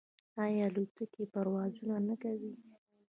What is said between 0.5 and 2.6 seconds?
الوتکې پروازونه نه کوي؟